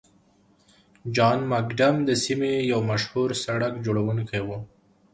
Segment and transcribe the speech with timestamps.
[1.15, 4.49] جان مکډم د سیمې یو مشهور سړک جوړونکی و.